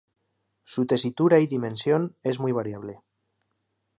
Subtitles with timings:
[0.63, 3.03] Su tesitura y dimensión es muy variable.